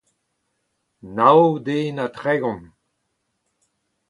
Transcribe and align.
nav 1.15 1.41
den 1.65 1.97
ha 2.01 2.07
tregont. 2.17 2.67